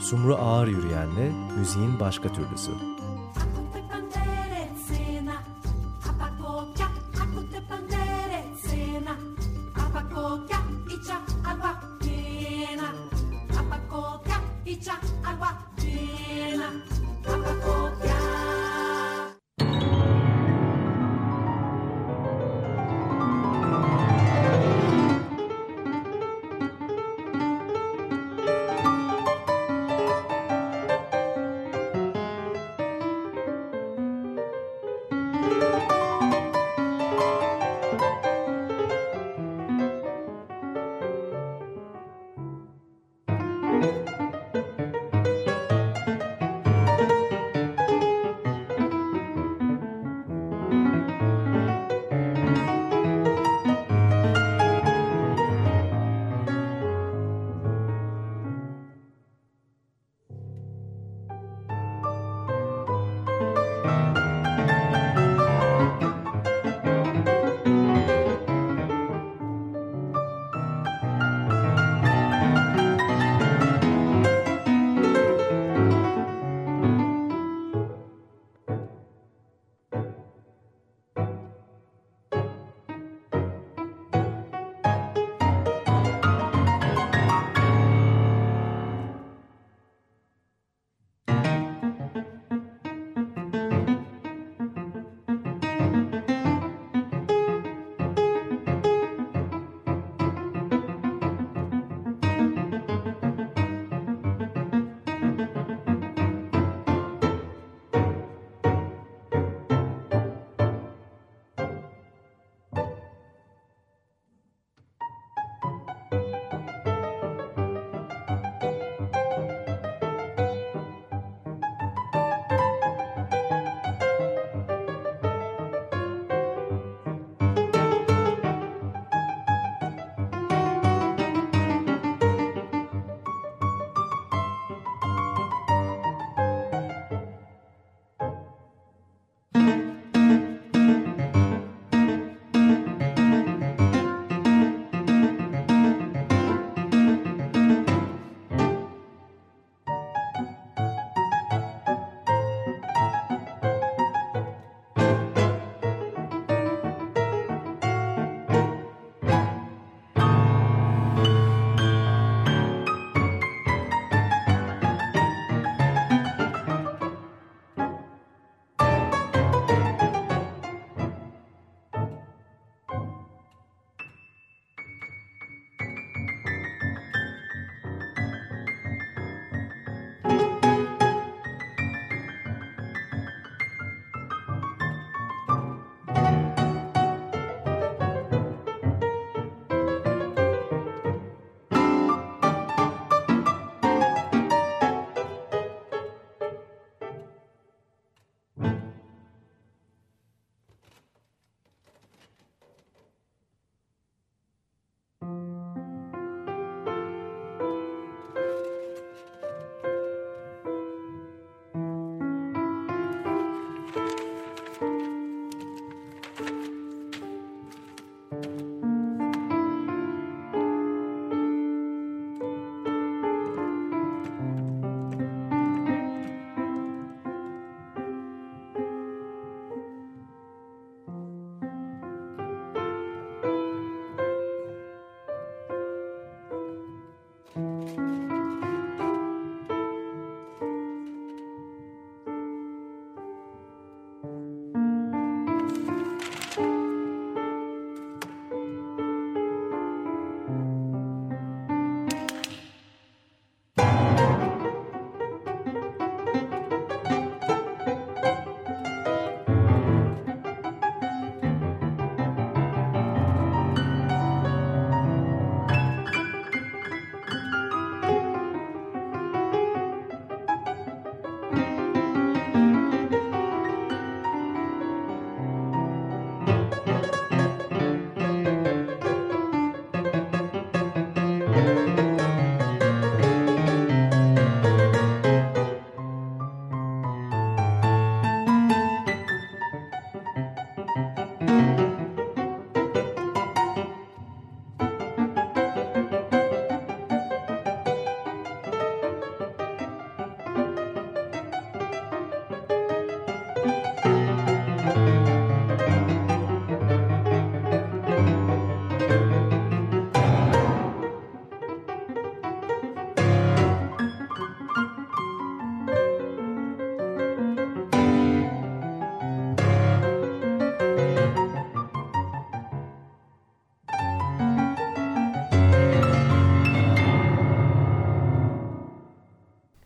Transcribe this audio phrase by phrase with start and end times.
[0.00, 2.70] Sumru Ağır Yürüyen'le müziğin başka türlüsü.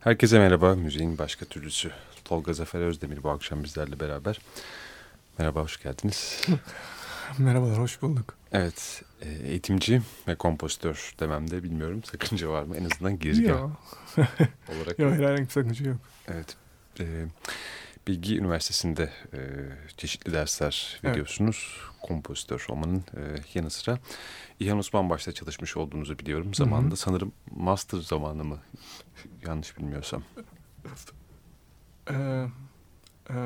[0.08, 0.75] Herkese merhaba.
[0.75, 1.90] Müziğin başka türlüsü.
[2.25, 4.40] Tolga Zafer Özdemir bu akşam bizlerle beraber.
[5.38, 6.46] Merhaba, hoş geldiniz.
[7.38, 8.34] Merhabalar, hoş bulduk.
[8.52, 12.76] Evet, e, eğitimci ve kompozitör dememde bilmiyorum sakınca var mı?
[12.76, 13.70] En azından girizgah
[14.69, 14.99] olarak.
[14.99, 15.99] Yok, herhangi bir sakınca yok.
[16.28, 16.56] Evet,
[17.00, 17.04] e,
[18.08, 19.38] Bilgi Üniversitesi'nde e,
[19.96, 21.76] çeşitli dersler veriyorsunuz.
[21.78, 22.00] Evet.
[22.02, 23.20] Kompozitör olmanın e,
[23.55, 23.99] yanı sıra.
[24.60, 26.55] İlhan Osman başta çalışmış olduğunuzu biliyorum.
[26.55, 26.96] Zamanında Hı -hı.
[26.96, 28.58] sanırım master zamanı mı?
[29.46, 30.22] Yanlış bilmiyorsam.
[32.10, 32.46] Ee,
[33.31, 33.37] e,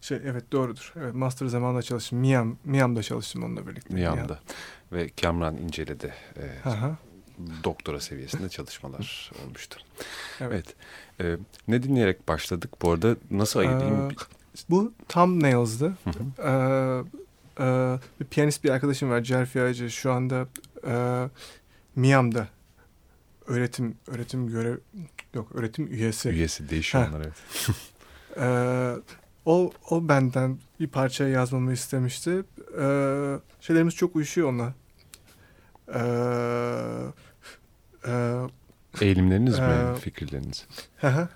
[0.00, 0.92] şey evet doğrudur.
[0.96, 2.18] Evet master zamanında çalıştım.
[2.18, 3.94] Miam Miam'da çalıştım onunla birlikte.
[3.94, 4.22] Miam'da.
[4.22, 4.38] Miam.
[4.92, 6.68] Ve Kamran İncele'de e,
[7.64, 9.80] doktora seviyesinde çalışmalar olmuştu.
[10.40, 10.74] Evet.
[11.20, 11.38] evet.
[11.40, 12.70] E, ne dinleyerek başladık?
[12.82, 14.10] Bu arada nasıl ayırayım?
[14.10, 14.14] Ee,
[14.70, 15.96] bu Thumbnails'dı.
[16.38, 16.50] Ee,
[17.60, 19.20] e, bir piyanist bir arkadaşım var.
[19.20, 19.90] Cerfi Aycı.
[19.90, 20.46] Şu anda
[20.86, 21.28] e,
[21.96, 22.48] Miam'da
[23.46, 24.76] öğretim öğretim görev
[25.34, 26.28] yok öğretim üyesi.
[26.28, 27.34] Üyesi değişiyor onlar evet.
[28.36, 28.94] ee,
[29.44, 32.44] o, o benden bir parça yazmamı istemişti.
[32.80, 34.74] Ee, şeylerimiz çok uyuşuyor onunla.
[35.94, 36.02] Ee,
[38.06, 38.40] e,
[39.00, 39.96] Eğilimleriniz e, mi?
[40.00, 40.66] Fikirleriniz?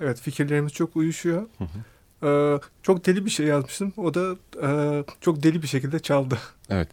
[0.00, 1.42] evet fikirlerimiz çok uyuşuyor.
[2.22, 3.92] Ee, çok deli bir şey yazmıştım.
[3.96, 6.38] O da e, çok deli bir şekilde çaldı.
[6.70, 6.88] Evet.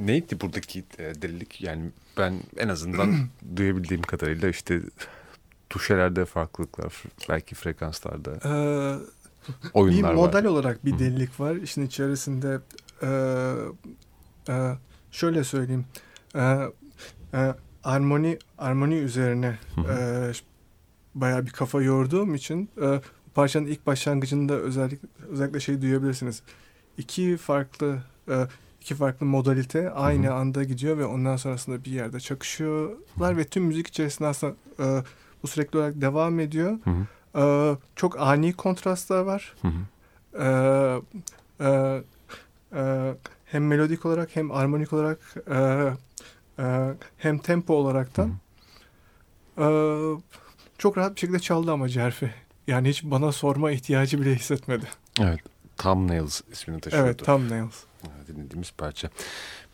[0.00, 1.60] Neydi buradaki delilik?
[1.60, 3.14] Yani ben en azından
[3.56, 4.80] duyabildiğim kadarıyla işte
[5.70, 8.96] tuşelerde farklılıklar, belki frekanslarda, ee,
[9.74, 10.48] oyunlar Bir model var.
[10.50, 11.56] olarak bir delilik var.
[11.56, 12.60] İşin içerisinde
[13.02, 13.08] e,
[14.48, 14.72] e,
[15.10, 15.84] şöyle söyleyeyim.
[16.34, 16.40] E,
[17.34, 19.58] e, armoni armoni üzerine
[19.88, 20.32] e,
[21.14, 23.00] bayağı bir kafa yorduğum için e,
[23.34, 26.42] parçanın ilk başlangıcında özellikle özellikle şey duyabilirsiniz.
[26.98, 27.98] İki farklı
[28.28, 28.46] e,
[28.80, 30.34] iki farklı modalite aynı Hı-hı.
[30.34, 33.36] anda gidiyor ve ondan sonrasında bir yerde çakışıyorlar Hı-hı.
[33.36, 35.02] ve tüm müzik içerisinde aslında e,
[35.42, 36.78] bu sürekli olarak devam ediyor.
[37.36, 39.54] E, çok ani kontrastlar var.
[40.38, 40.46] E,
[41.60, 42.02] e,
[42.74, 43.14] e,
[43.44, 45.18] hem melodik olarak hem armonik olarak
[45.50, 45.90] e,
[46.58, 48.32] e, hem tempo olaraktan
[49.58, 49.66] e,
[50.78, 52.34] çok rahat bir şekilde çaldı ama Cerfi.
[52.66, 54.86] Yani hiç bana sorma ihtiyacı bile hissetmedi.
[55.20, 55.40] Evet.
[55.76, 57.06] Thumbnails ismini taşıyordu.
[57.06, 57.84] Evet, Thumbnails.
[58.28, 59.10] Dinlediğimiz parça.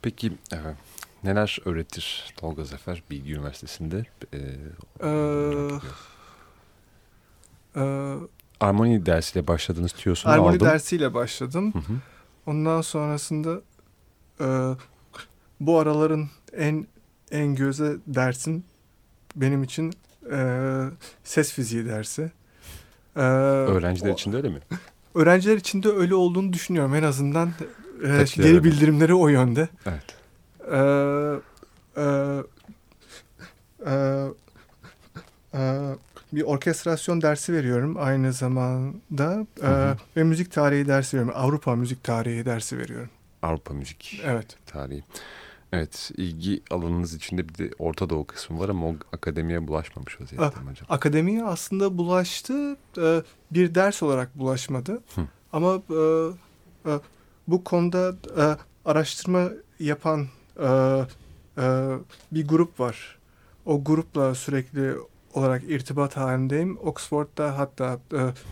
[0.02, 0.58] Peki e,
[1.24, 4.04] neler öğretir Tolga Zafer Bilgi Üniversitesi'nde?
[4.32, 4.38] E,
[5.02, 5.68] ee,
[7.76, 8.14] e,
[8.60, 10.30] Armoni dersiyle başladınız diyorsun.
[10.30, 10.66] Armoni aldım.
[10.66, 11.72] dersiyle başladım.
[11.72, 11.96] Hı hı.
[12.46, 13.60] Ondan sonrasında
[14.40, 14.46] e,
[15.60, 16.86] bu araların en
[17.30, 18.64] en göze dersin
[19.36, 19.92] benim için
[20.32, 20.40] e,
[21.24, 22.30] ses fiziği dersi.
[23.16, 24.58] Ee, Öğrenciler o, için de öyle mi?
[25.14, 26.94] Öğrenciler için de öyle olduğunu düşünüyorum.
[26.94, 27.48] En azından
[28.04, 29.68] e, geri bildirimleri o yönde.
[29.86, 30.04] Evet.
[30.72, 31.34] Ee,
[31.96, 32.42] e,
[33.86, 34.26] e,
[35.54, 35.94] e,
[36.32, 39.96] bir orkestrasyon dersi veriyorum aynı zamanda e, hı hı.
[40.16, 41.40] ve müzik tarihi dersi veriyorum.
[41.42, 43.10] Avrupa müzik tarihi dersi veriyorum.
[43.42, 44.56] Avrupa müzik evet.
[44.66, 45.04] tarihi.
[45.08, 45.22] Evet,
[46.16, 50.70] ilgi alanınız içinde bir de Orta Doğu kısmı var ama o akademiye bulaşmamış vaziyette mi
[50.70, 50.86] hocam?
[50.88, 54.92] Akademiye aslında bulaştı, e, bir ders olarak bulaşmadı.
[55.14, 55.20] Hı.
[55.52, 56.00] Ama e,
[56.90, 57.00] e,
[57.48, 58.14] bu konuda
[58.84, 59.48] araştırma
[59.80, 60.26] yapan
[62.32, 63.18] bir grup var.
[63.66, 64.94] O grupla sürekli
[65.34, 66.78] olarak irtibat halindeyim.
[66.78, 67.98] Oxford'da hatta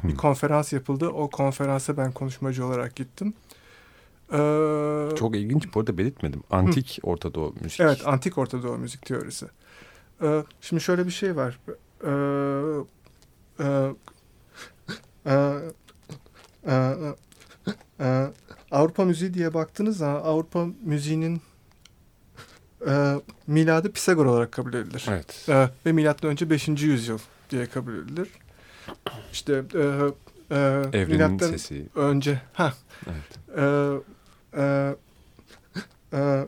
[0.04, 1.08] bir konferans yapıldı.
[1.08, 3.34] O konferansa ben konuşmacı olarak gittim.
[4.32, 6.42] Ee, Çok ilginç bu arada belirtmedim.
[6.50, 7.06] Antik hı.
[7.06, 7.80] Orta Doğu müzik.
[7.80, 9.46] Evet antik Orta Doğu müzik teorisi.
[10.22, 11.58] Ee, şimdi şöyle bir şey var.
[12.04, 12.84] Ee,
[13.60, 13.94] e,
[15.26, 15.60] e,
[16.66, 17.14] e,
[18.00, 18.26] e,
[18.70, 21.40] Avrupa müziği diye baktığınız zaman Avrupa müziğinin
[22.86, 23.14] e,
[23.46, 25.06] miladı Pisagor olarak kabul edilir.
[25.08, 25.46] Evet.
[25.48, 26.68] E, ve milattan önce 5.
[26.68, 27.18] yüzyıl
[27.50, 28.28] diye kabul edilir.
[29.32, 29.78] İşte e,
[30.50, 30.56] e,
[30.92, 31.86] Evrenin milattan sesi.
[31.94, 32.74] önce ha.
[33.06, 33.58] Evet.
[33.58, 33.62] E,
[34.56, 34.94] e,
[36.12, 36.46] e,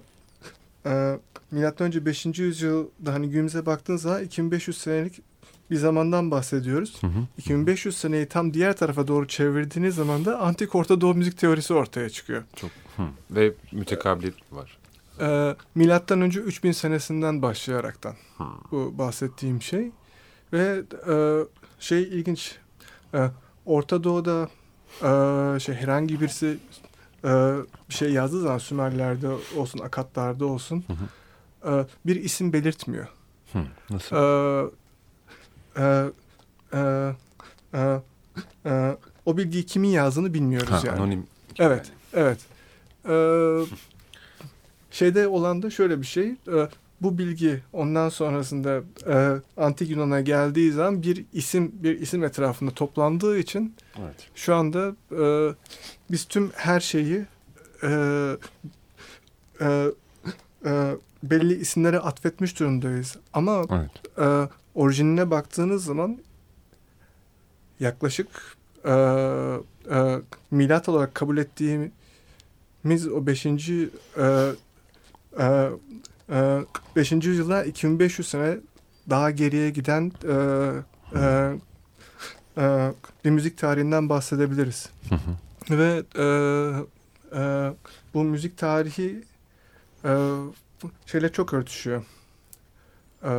[0.86, 1.18] e,
[1.50, 2.26] milattan önce 5.
[2.26, 5.22] yüzyılda hani günümüze baktığınız zaman 2500 senelik
[5.70, 7.02] bir zamandan bahsediyoruz.
[7.02, 7.20] Hı hı.
[7.38, 12.10] 2500 seneyi tam diğer tarafa doğru çevirdiğiniz zaman da antik Orta Doğu müzik teorisi ortaya
[12.10, 12.42] çıkıyor.
[12.56, 13.02] Çok hı.
[13.30, 14.78] ve mütekabilit var.
[15.20, 18.44] E, milattan önce 3000 senesinden başlayaraktan hı.
[18.70, 19.90] bu bahsettiğim şey
[20.52, 21.44] ve e,
[21.80, 22.56] şey ilginç.
[23.14, 23.30] E,
[23.66, 24.48] Orta Doğu'da
[25.02, 26.58] e, şey herhangi birisi
[27.24, 27.28] e,
[27.88, 31.80] bir şey yazdığı zaman Sümerlerde olsun, Akatlarda olsun hı hı.
[31.80, 33.08] E, bir isim belirtmiyor.
[33.52, 33.58] Hı,
[33.90, 34.16] nasıl?
[34.16, 34.70] E,
[35.76, 36.10] e,
[36.72, 37.14] e,
[37.74, 38.00] e,
[38.66, 38.96] e,
[39.26, 40.98] o bilgiyi kimin yazdığını bilmiyoruz ha, yani.
[40.98, 41.26] Anonim.
[41.58, 42.38] Evet, evet.
[43.08, 43.14] E,
[44.90, 46.28] şeyde olan da şöyle bir şey.
[46.28, 46.68] E,
[47.00, 53.38] bu bilgi ondan sonrasında e, antik Yunan'a geldiği zaman bir isim bir isim etrafında toplandığı
[53.38, 54.28] için Evet.
[54.34, 55.54] şu anda e,
[56.10, 57.26] biz tüm her şeyi
[57.82, 57.88] e,
[59.60, 59.86] e,
[60.64, 63.16] e, belli isimlere atfetmiş durumdayız.
[63.32, 64.18] Ama Evet.
[64.18, 66.18] e, orijinine baktığınız zaman
[67.80, 68.28] yaklaşık
[68.84, 68.92] e,
[69.90, 70.18] e,
[70.50, 73.46] milat olarak kabul ettiğimiz o 5.
[73.46, 73.52] E,
[75.38, 75.68] e,
[76.30, 76.58] e,
[76.96, 77.12] 5.
[77.12, 78.56] yüzyılda 2500 sene
[79.10, 80.32] daha geriye giden e,
[81.18, 81.52] e,
[82.58, 82.92] e,
[83.24, 84.88] bir müzik tarihinden bahsedebiliriz.
[85.08, 85.78] Hı hı.
[85.78, 86.24] Ve e,
[87.40, 87.72] e,
[88.14, 89.24] bu müzik tarihi
[90.04, 90.10] e,
[91.06, 92.02] şeyle çok örtüşüyor.
[93.24, 93.30] E,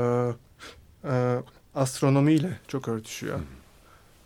[1.04, 1.38] e,
[1.76, 3.40] astronomiyle çok örtüşüyor.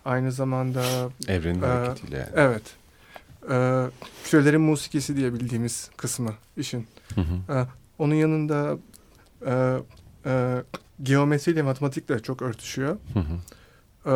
[0.04, 0.82] Aynı zamanda
[1.28, 2.28] Evrenin Ee, hareketiyle yani.
[2.34, 2.62] evet
[3.50, 3.86] e,
[4.24, 6.86] kürelerin musikisi diye bildiğimiz kısmı işin.
[7.14, 7.66] Hı hı.
[8.04, 8.78] Onun yanında
[9.46, 9.78] e,
[10.26, 10.62] e,
[11.02, 12.96] geometriyle matematikle çok örtüşüyor.
[13.12, 13.38] Hı hı.
[14.06, 14.12] Ee,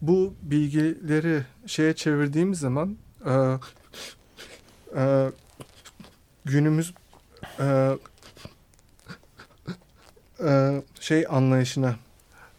[0.00, 3.58] bu bilgileri şeye çevirdiğimiz zaman e,
[4.96, 5.30] e,
[6.44, 6.94] günümüz
[7.60, 7.96] e,
[10.44, 11.96] e, şey anlayışına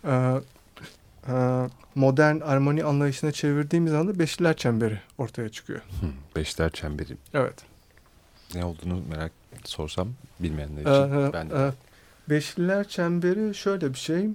[0.03, 0.11] e,
[1.27, 1.33] e,
[1.95, 5.79] modern armoni anlayışına çevirdiğimiz anda beşliler çemberi ortaya çıkıyor.
[5.79, 6.35] Hı.
[6.35, 7.55] Beşler çemberi Evet.
[8.55, 11.55] ne olduğunu merak sorsam bilmeyenler Ee, için ben de.
[11.55, 11.71] e,
[12.29, 14.19] beşliler çemberi şöyle bir şey.
[14.21, 14.27] E,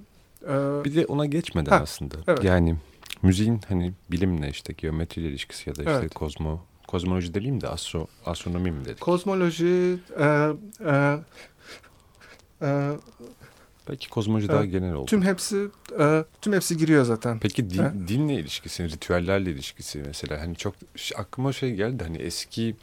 [0.85, 2.15] Bir de ona geçmeden Ha, aslında.
[2.27, 2.43] evet.
[2.43, 2.75] Yani
[3.21, 6.13] müziğin hani bilimle işte geometriyle ilişkisi ya da işte Evet.
[6.13, 9.01] kozmo kozmoloji demeyeyim de astro astronomi mi dedik?
[9.01, 10.49] kozmoloji e,
[10.85, 11.17] e,
[12.61, 12.91] e,
[13.89, 14.71] Belki kozmoloji daha Evet.
[14.71, 15.05] genel oldu.
[15.05, 15.67] Tüm hepsi
[15.99, 17.39] e, tüm hepsi giriyor zaten.
[17.39, 17.93] Peki din, Ha.
[18.07, 20.75] dinle ilişkisi, ritüellerle ilişkisi mesela hani çok
[21.15, 22.75] aklıma şey geldi hani eski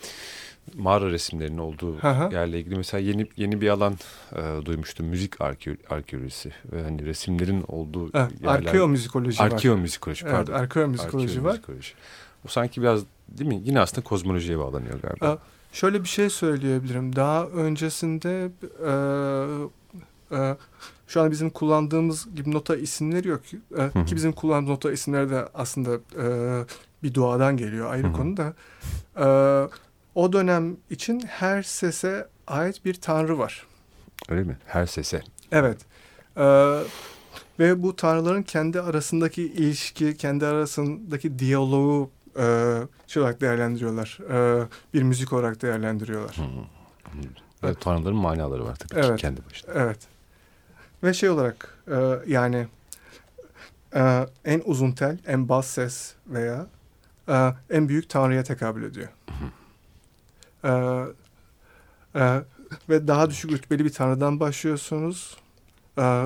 [0.74, 2.34] mağara resimlerinin olduğu Hı hı.
[2.34, 3.94] yerle ilgili mesela yeni yeni bir alan
[4.32, 9.44] e, duymuştum müzik arke, arkeolojisi ve hani resimlerin olduğu Ha, yerler arkeomüzikoloji var.
[9.50, 10.52] arkeomüzikoloji Evet, pardon.
[10.52, 11.60] arkeomüzikoloji var.
[12.44, 13.62] Bu sanki biraz değil mi?
[13.64, 15.28] Yine aslında kozmolojiye bağlanıyor galiba.
[15.28, 15.38] Aa,
[15.72, 17.16] Şöyle bir şey söyleyebilirim.
[17.16, 18.50] Daha öncesinde
[18.86, 20.56] e, e,
[21.06, 23.40] şu an bizim kullandığımız gibi nota isimleri yok.
[23.78, 24.04] E, hı.
[24.04, 26.26] ki bizim kullandığımız nota isimleri de aslında e,
[27.02, 28.12] bir doğadan geliyor ayrı Hı hı.
[28.12, 28.54] konu da.
[29.16, 29.26] E,
[30.14, 33.66] o dönem için her sese ait bir tanrı var.
[34.28, 34.58] Öyle mi?
[34.66, 35.22] Her sese.
[35.52, 35.78] Evet.
[36.36, 36.44] E,
[37.58, 44.18] ve bu tanrıların kendi arasındaki ilişki, kendi arasındaki diyaloğu e, şey olarak değerlendiriyorlar.
[44.30, 46.36] E, bir müzik olarak değerlendiriyorlar.
[46.36, 46.42] Hı.
[47.68, 49.20] Ve tanrıların manaları var tabii ki Evet.
[49.20, 49.74] kendi başına.
[49.74, 49.98] Evet.
[51.02, 52.66] Ve şey olarak e, yani
[53.94, 56.66] e, en uzun tel, en bas ses veya
[57.28, 59.08] e, en büyük tanrıya tekabül ediyor.
[60.64, 60.70] E,
[62.14, 62.42] e,
[62.88, 65.36] ve daha düşük rütbeli bir tanrıdan başlıyorsunuz.
[65.98, 66.24] E,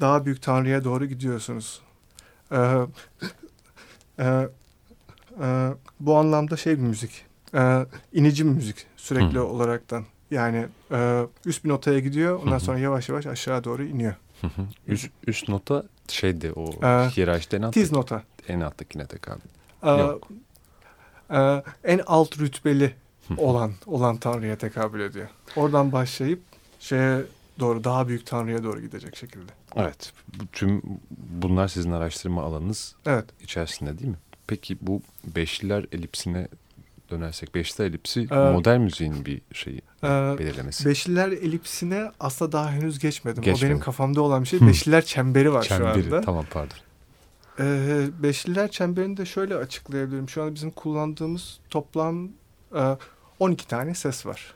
[0.00, 1.80] daha büyük tanrıya doğru gidiyorsunuz.
[2.52, 2.56] E,
[4.18, 4.48] e,
[5.42, 5.68] e,
[6.00, 7.24] bu anlamda şey bir müzik.
[7.54, 9.44] E, inici bir müzik sürekli Hı.
[9.44, 10.04] olaraktan.
[10.30, 12.40] Yani e, üst bir notaya gidiyor.
[12.42, 14.14] Ondan Hı sonra yavaş yavaş aşağı doğru iniyor.
[14.40, 14.62] Hı hı.
[14.86, 18.22] üst, üst nota şeydi o Ee, hiyerarşide en, alttaki, Tiz nota.
[18.48, 19.40] en alttakine tekabül.
[19.82, 20.28] E, Yok.
[21.30, 22.94] e, en alt rütbeli.
[23.38, 25.28] Olan olan tanrıya tekabül ediyor.
[25.56, 26.40] Oradan başlayıp
[26.80, 27.20] şeye
[27.60, 29.52] doğru daha büyük tanrıya doğru gidecek şekilde.
[29.76, 30.12] Evet.
[30.40, 30.82] Bu, tüm
[31.18, 33.24] bunlar sizin araştırma alanınız Evet.
[33.42, 34.16] içerisinde değil mi?
[34.46, 35.02] Peki bu
[35.36, 36.48] beşliler elipsine
[37.10, 40.06] dönersek beşliler elipsi Ee, modern müziğin bir şeyi E,
[40.38, 40.88] belirlemesi.
[40.88, 43.42] beşliler elipsine asla daha henüz geçmedim.
[43.42, 43.68] O Geçmedin.
[43.74, 44.60] benim kafamda olan bir şey.
[44.60, 44.66] Hı.
[44.66, 46.04] Beşliler çemberi var şu Çemberi.
[46.04, 46.20] anda.
[46.20, 46.76] Tamam pardon.
[47.60, 50.28] Ee, beşliler çemberini de şöyle açıklayabilirim.
[50.28, 52.28] Şu an bizim kullandığımız toplam
[52.76, 52.96] e,
[53.40, 54.54] 12 tane ses var.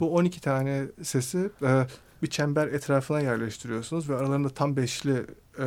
[0.00, 1.86] Bu 12 tane sesi e,
[2.22, 5.26] bir çember etrafına yerleştiriyorsunuz ve aralarında tam beşli
[5.58, 5.66] e,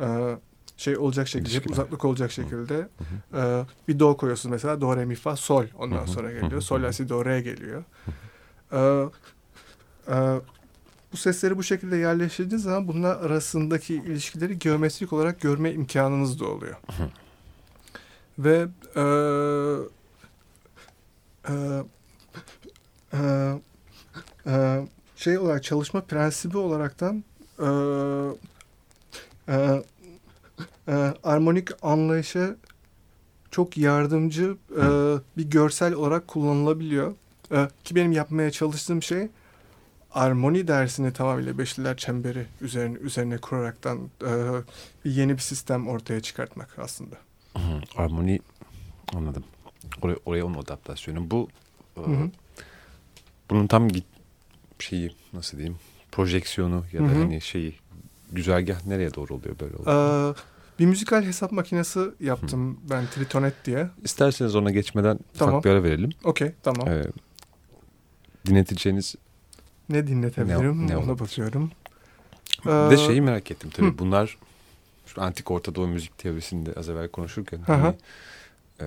[0.00, 0.36] e,
[0.76, 1.72] şey olacak şekilde, İlişkiler.
[1.72, 2.88] uzaklık olacak şekilde
[3.34, 6.60] e, bir do koyuyorsunuz mesela do re mi fa sol ondan sonra geliyor.
[6.60, 7.84] Sol la si do re geliyor.
[8.72, 8.78] E,
[10.08, 10.40] e,
[11.12, 16.76] bu sesleri bu şekilde yerleştirdiğiniz zaman bunlar arasındaki ilişkileri geometrik olarak görme imkanınız da oluyor.
[18.38, 19.02] Ve e,
[21.48, 21.54] e,
[23.12, 23.18] e,
[24.46, 24.86] e,
[25.16, 27.24] şey olarak çalışma prensibi olaraktan
[27.58, 27.68] e,
[29.48, 29.82] e,
[30.88, 30.92] e,
[31.24, 32.56] armonik anlayışa
[33.50, 34.84] çok yardımcı e,
[35.36, 37.14] bir görsel olarak kullanılabiliyor.
[37.52, 39.28] E, ki benim yapmaya çalıştığım şey
[40.12, 44.30] armoni dersini tamamıyla beşliler çemberi üzerine, üzerine kuraraktan e,
[45.04, 47.16] yeni bir sistem ortaya çıkartmak aslında.
[47.56, 47.60] Hı,
[47.96, 48.40] Armoni
[49.14, 49.44] anladım.
[50.02, 51.30] Oraya, oraya onun adaptasyonu.
[51.30, 51.48] Bu
[51.96, 52.30] e, Hı hı.
[53.50, 54.04] bunun tam git,
[54.78, 55.76] şeyi nasıl diyeyim
[56.12, 57.18] projeksiyonu ya da Hı hı.
[57.18, 57.74] hani şeyi
[58.32, 59.90] güzergah nereye doğru oluyor böyle oldu?
[59.90, 63.88] Ee, bir müzikal hesap makinesi yaptım ben Tritonet diye.
[64.04, 65.54] İsterseniz ona geçmeden Tamam.
[65.54, 66.10] ufak bir ara verelim.
[66.24, 66.88] Okey tamam.
[66.88, 67.04] Ee,
[68.46, 69.14] dinleteceğiniz
[69.88, 71.70] Ne dinletebilirim Ne- ne ona bakıyorum.
[72.66, 73.86] bir de Ee, şeyi merak ettim tabii.
[73.88, 73.98] hı.
[73.98, 74.38] Bunlar
[75.06, 77.76] şu antik Orta Doğu müzik teorisinde az evvel konuşurken Hı hı.
[77.76, 77.96] hani,
[78.80, 78.84] e,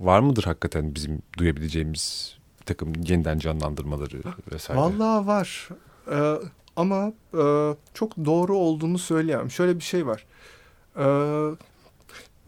[0.00, 4.20] var mıdır hakikaten bizim duyabileceğimiz bir takım yeniden canlandırmaları
[4.52, 4.80] vesaire?
[4.80, 5.68] Vallahi var.
[6.10, 6.34] Ee,
[6.76, 9.50] ama e, çok doğru olduğunu söyleyemem.
[9.50, 10.26] Şöyle bir şey var.
[10.96, 11.04] Ee,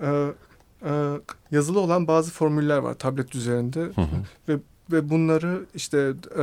[0.00, 0.32] e,
[0.84, 0.90] e,
[1.50, 4.02] yazılı olan bazı formüller var tablet üzerinde Hı
[4.48, 4.60] hı.
[4.92, 5.98] ve bunları işte
[6.38, 6.42] e,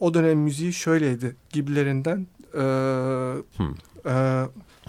[0.00, 3.64] o dönem müziği şöyleydi gibilerinden e, Hı.
[4.06, 4.44] e,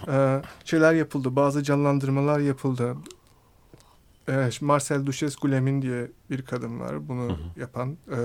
[0.08, 1.36] e, şeyler yapıldı.
[1.36, 2.96] Bazı canlandırmalar yapıldı.
[4.28, 7.08] E, Marcel Duchesne Guillemin diye bir kadın var.
[7.08, 7.60] Bunu Hı hı.
[7.60, 8.18] yapan e,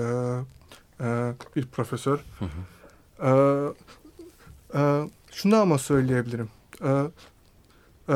[1.00, 2.24] e, bir profesör.
[2.38, 3.74] Hı hı.
[4.74, 6.48] E, e, şunu ama söyleyebilirim.
[6.84, 6.90] E,
[8.08, 8.14] e,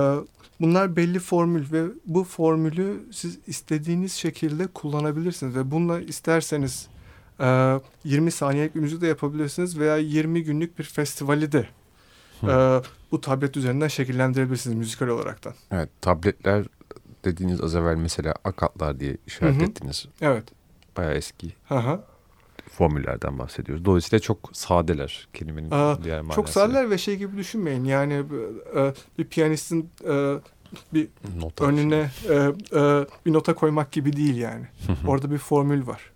[0.61, 6.89] bunlar belli formül ve bu formülü siz istediğiniz şekilde kullanabilirsiniz ve bununla isterseniz
[7.41, 11.69] e, 20 saniyelik bir müzik de yapabilirsiniz veya 20 günlük bir festivali de
[12.43, 12.81] e,
[13.13, 15.55] bu tablet üzerinden şekillendirebilirsiniz müzikal olaraktan.
[15.71, 16.67] Evet tabletler
[17.25, 19.65] dediğiniz az evvel mesela akatlar diye işaret Hı hı.
[19.65, 20.07] ettiniz.
[20.21, 20.45] Evet.
[20.97, 22.01] Bayağı eski Hı hı.
[22.71, 23.85] formüllerden bahsediyoruz.
[23.85, 26.37] Dolayısıyla çok sadeler kelimenin Aa, diğer manası.
[26.37, 27.85] Çok sadeler ve şey gibi düşünmeyin.
[27.85, 28.25] Yani
[28.77, 30.35] e, bir piyanistin e,
[30.95, 34.67] bir Nota önüne e, e, bir nota koymak gibi değil yani.
[35.07, 36.11] Orada bir formül var.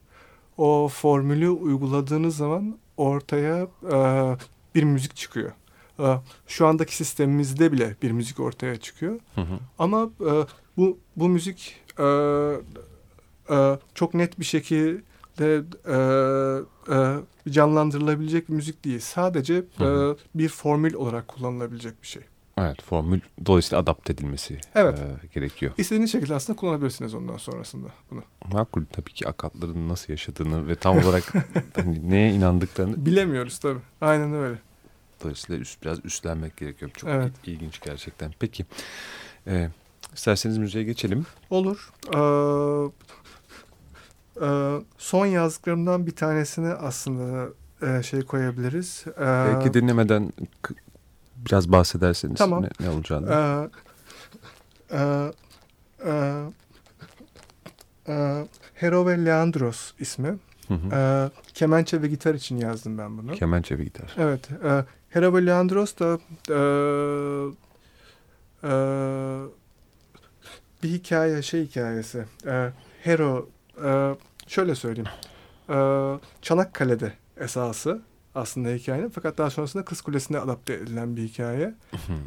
[0.58, 4.36] O formülü uyguladığınız zaman ortaya e,
[4.74, 5.52] bir müzik çıkıyor.
[6.00, 9.20] E, şu andaki sistemimizde bile bir müzik ortaya çıkıyor.
[9.34, 9.58] Hı hı.
[9.78, 10.30] Ama e,
[10.76, 12.04] bu bu müzik e,
[13.50, 15.96] e, çok net bir şekilde e,
[16.94, 19.00] e, canlandırılabilecek bir müzik değil.
[19.00, 20.16] Sadece Hı hı.
[20.34, 22.22] e, bir formül olarak kullanılabilecek bir şey.
[22.58, 24.98] Evet formül dolayısıyla adapte edilmesi Evet.
[24.98, 25.72] e, gerekiyor.
[25.78, 28.22] İstediğiniz şekilde aslında kullanabilirsiniz ondan sonrasında bunu.
[28.52, 31.32] Makul tabii ki akatların nasıl yaşadığını ve tam olarak
[31.76, 33.80] hani neye inandıklarını Bilemiyoruz tabii.
[34.00, 34.58] Aynen öyle.
[35.22, 36.90] dolayısıyla üst, biraz üstlenmek gerekiyor.
[36.96, 37.32] Çok Evet.
[37.44, 38.32] il- ilginç gerçekten.
[38.40, 38.66] Peki
[39.46, 39.68] e,
[40.14, 41.26] isterseniz müziğe geçelim.
[41.50, 41.92] Olur.
[42.14, 42.18] Ee,
[44.46, 47.48] e, son yazdıklarımdan bir tanesini aslında
[47.82, 49.04] e, şey koyabiliriz.
[49.16, 50.32] Ee, Belki dinlemeden
[51.36, 52.62] biraz bahsederseniz Tamam.
[52.62, 53.30] ne, ne olacağını.
[54.90, 55.32] e, e,
[56.06, 56.42] e,
[58.08, 60.38] e, Hero ve Leandros ismi.
[60.68, 60.94] Hı hı.
[60.96, 63.32] E, kemençe ve gitar için yazdım ben bunu.
[63.32, 64.14] Kemençe ve gitar.
[64.18, 64.48] Evet.
[64.64, 66.58] E, Hera ve Leandros da e,
[68.64, 68.72] e,
[70.82, 72.24] bir hikaye, şey hikayesi.
[72.46, 72.70] E,
[73.02, 73.48] Hero,
[73.84, 74.14] e,
[74.46, 75.10] şöyle söyleyeyim.
[75.68, 75.76] E,
[76.42, 78.02] Çanakkale'de esası
[78.34, 79.08] aslında hikayenin.
[79.08, 81.74] Fakat daha sonrasında Kız Kulesi'ne adapte edilen bir hikaye.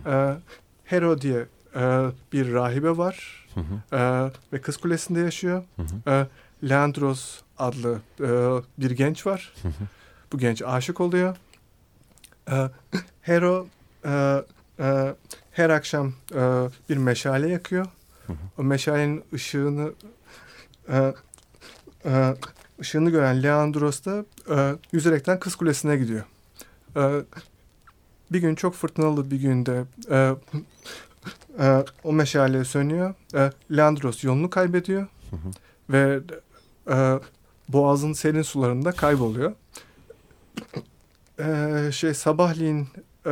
[0.05, 0.35] E,
[0.83, 3.47] Hero diye e, bir rahibe var.
[3.93, 5.63] E, ve Kız Kulesi'nde yaşıyor.
[6.07, 6.27] E,
[6.69, 8.27] Leandros adlı e,
[8.77, 9.53] bir genç var.
[10.33, 11.37] Bu genç aşık oluyor.
[12.51, 12.69] E,
[13.21, 13.67] Hero
[14.05, 14.43] e,
[14.79, 15.15] e,
[15.51, 17.85] her akşam e, bir meşale yakıyor.
[18.27, 18.37] Hı hı.
[18.57, 19.93] O meşalenin ışığını
[20.89, 21.13] e,
[22.05, 22.35] e,
[22.79, 26.23] ışığını gören Leandros da e, yüzerekten Kız Kulesi'ne gidiyor.
[26.95, 27.23] E,
[28.31, 30.35] bir gün çok fırtınalı bir günde e,
[31.59, 33.13] e, o meşale sönüyor.
[33.35, 35.49] E, Leandros yolunu kaybediyor Hı hı.
[35.89, 36.19] ve
[36.89, 37.19] e,
[37.69, 39.53] boğazın serin sularında kayboluyor.
[41.39, 42.87] E, şey sabahleyin
[43.25, 43.31] e,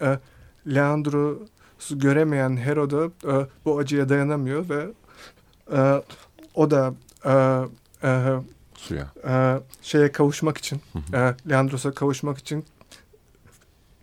[0.00, 0.18] e,
[0.66, 1.46] Leandros'u
[1.90, 4.86] göremeyen Heroda e, bu acıya dayanamıyor ve
[5.72, 6.02] e,
[6.54, 7.32] o da e,
[8.08, 8.28] e,
[8.74, 9.12] Suya.
[9.28, 11.16] e, şeye kavuşmak için, Hı hı.
[11.46, 12.64] e, Leandros'a kavuşmak için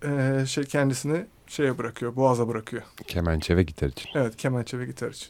[0.03, 2.83] e, şey kendisini şeye bırakıyor, boğaza bırakıyor.
[3.07, 4.09] Kemençe ve gitar için.
[4.15, 5.29] Evet, kemençe ve gitar için.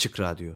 [0.00, 0.52] Açık Radyo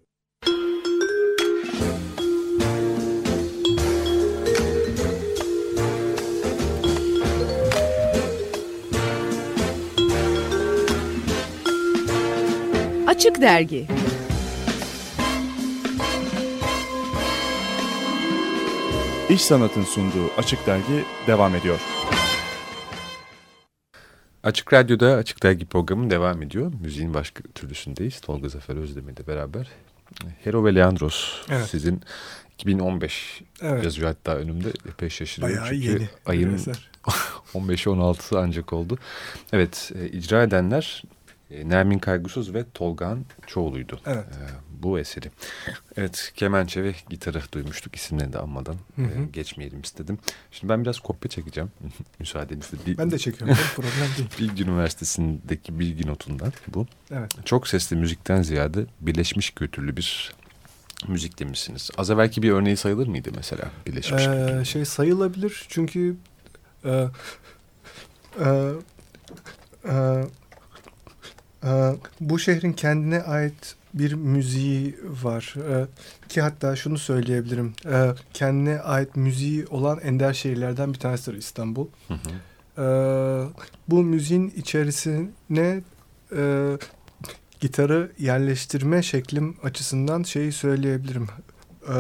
[13.07, 13.87] Açık Dergi
[19.31, 21.81] İş Sanat'ın sunduğu Açık Dergi devam ediyor.
[24.45, 26.73] Açık Radyo'da Açık Dergi programı devam ediyor.
[26.81, 28.21] Müziğin başka türlüsündeyiz.
[28.21, 29.69] Tolga Zafer Özdemir ile beraber.
[30.45, 31.67] Hero ve Leandros Evet.
[31.67, 32.01] sizin
[32.55, 33.85] 2015 Evet.
[33.85, 34.69] yazıyor hatta önümde.
[34.89, 35.57] Epey şaşırıyorum.
[35.57, 36.09] Bayağı çünkü yeni.
[36.27, 36.91] ayın eser.
[37.55, 38.99] 15'i 16'sı ancak oldu.
[39.53, 41.03] Evet e, icra edenler
[41.51, 44.01] e, Nermin Kaygusuz ve Tolgan Çoğulu'ydu.
[44.07, 44.25] Evet.
[44.25, 45.31] E, bu eseri.
[45.97, 49.07] Evet kemençe ve gitarı duymuştuk isimlerini de anmadan Hı hı.
[49.07, 50.19] e, geçmeyelim istedim.
[50.51, 51.71] Şimdi ben biraz kopya çekeceğim
[52.19, 52.79] müsaadenizle.
[52.87, 53.57] Bir, Ben de çekiyorum.
[53.77, 54.29] problem değil.
[54.39, 56.87] Bilgi Üniversitesi'ndeki bilgi notundan bu.
[57.11, 57.31] Evet.
[57.45, 60.35] Çok sesli müzikten ziyade birleşmiş kültürlü bir
[61.09, 61.91] müzik demişsiniz.
[61.99, 64.61] Az evvelki bir örneği sayılır mıydı mesela birleşmiş kültürlü?
[64.61, 66.17] Ee, şey sayılabilir çünkü
[66.85, 67.09] e,
[68.41, 68.71] e,
[69.89, 70.25] e,
[71.65, 75.87] e, bu şehrin kendine ait bir müziği var E,
[76.29, 81.87] ki hatta şunu söyleyebilirim E, kendine ait müziği olan ender şehirlerden bir tanesidir İstanbul.
[82.09, 82.31] Hı hı.
[82.79, 82.87] E,
[83.89, 85.83] bu müziğin içerisine
[86.37, 86.77] e,
[87.61, 91.29] gitarı yerleştirme şeklim açısından şeyi söyleyebilirim.
[91.89, 91.95] E,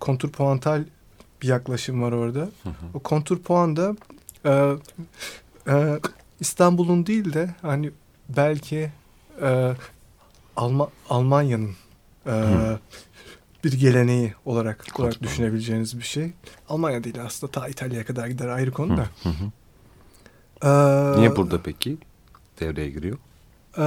[0.00, 0.84] kontrpuantal
[1.42, 2.40] bir yaklaşım var orada.
[2.40, 2.86] Hı hı.
[2.94, 3.96] O kontrpuan da
[4.44, 4.72] e,
[5.68, 6.00] e,
[6.40, 7.90] İstanbul'un değil de hani
[8.28, 8.90] belki
[9.42, 9.72] e,
[10.56, 11.70] Alma, Almanya'nın
[12.26, 12.78] e, Hı.
[13.64, 16.32] bir geleneği olarak, olarak düşünebileceğiniz bir şey.
[16.68, 19.06] Almanya değil aslında ta İtalya'ya kadar gider ayrı konu da.
[19.22, 19.44] Hı hı.
[20.62, 21.98] E, Niye burada peki
[22.60, 23.18] devreye giriyor?
[23.78, 23.84] e,